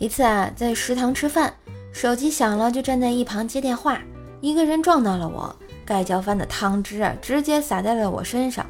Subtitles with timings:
[0.00, 1.52] 一次啊，在食堂吃饭，
[1.92, 4.00] 手机响了，就站在一旁接电话。
[4.40, 5.54] 一个人撞到了我，
[5.84, 8.64] 盖浇饭的汤汁啊，直接洒在了我身上。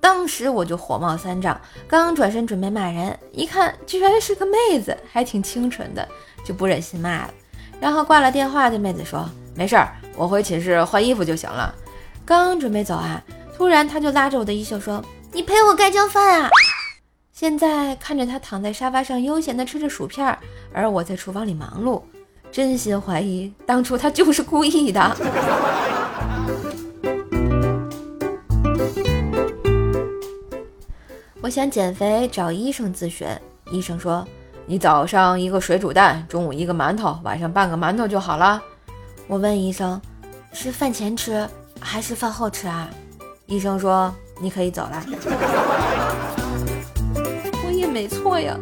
[0.00, 6.08] 当时我就火冒三丈，刚转身准备骂人，一看居然是个妹子，还挺清纯的，
[6.44, 7.34] 就不忍心骂了。
[7.80, 11.74] 然后挂了电话，对妹子说：“没事儿，我回寝室换衣服就行了。”
[12.24, 13.20] 刚准备走啊，
[13.56, 16.48] 突然他就拉着我的衣袖说：“你陪我盖浇饭啊！”
[17.36, 20.38] 现在看着他躺在沙发上悠闲地吃着薯片，
[20.72, 22.00] 而我在厨房里忙碌，
[22.50, 24.98] 真心怀疑当初他就是故意的。
[31.42, 33.28] 我想减肥，找医生咨询。
[33.70, 34.26] 医生说
[34.64, 38.62] ：“你早上一个水煮蛋，中午一个馒头，晚上半个馒头就好了。”
[39.28, 40.00] 我问医生
[40.54, 41.46] ：“是饭前吃
[41.78, 42.88] 还是饭后吃啊？”
[43.44, 45.04] 医生说：“你可以走了。”
[47.76, 48.58] 也没错呀。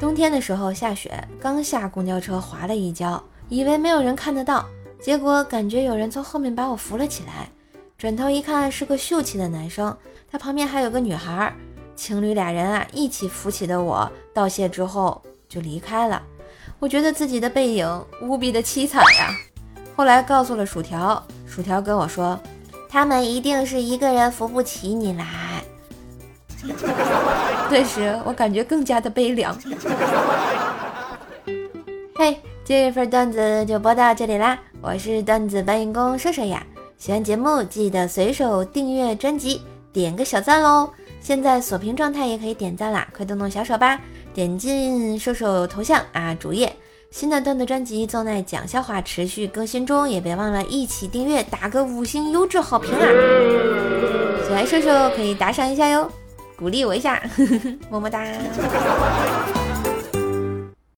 [0.00, 4.66] 冬天的时候下雪，刚下公交车滑了一跤，以为没有人看得到，
[5.00, 7.48] 结果感觉有人从后面把我扶了起来。
[7.98, 9.94] 转头一看，是个秀气的男生，
[10.30, 11.54] 他旁边还有个女孩，
[11.94, 16.22] 情侣俩人啊一起扶起的我，道谢之后就离开了。
[16.78, 19.36] 我觉得自己的背影无比的凄惨呀。
[19.94, 22.40] 后来告诉了薯条，薯条跟我说，
[22.88, 25.62] 他们一定是一个人扶不起你来。
[27.70, 29.56] 顿时我感觉更加的悲凉。
[32.16, 34.58] 嘿，这份段子就播到这里啦！
[34.82, 36.66] 我是段子搬运工瘦瘦呀，
[36.98, 40.90] 喜欢节目记得随手订阅专辑，点个小赞喽！
[41.20, 44.00] 现在锁屏状态也可以点赞啦，快动动小手吧！
[44.34, 46.74] 点进瘦瘦头像啊，主页
[47.12, 53.06] 新的段子专辑正在讲笑话，持续更新中，也别忘了一起订阅，打个五星优质好评啊！
[54.44, 56.10] 喜欢瘦瘦可以打赏一下哟。
[56.60, 57.20] 鼓励我一下，
[57.90, 58.22] 么么哒。